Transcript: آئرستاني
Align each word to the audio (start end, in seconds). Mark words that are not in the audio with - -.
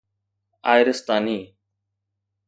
آئرستاني 0.71 1.39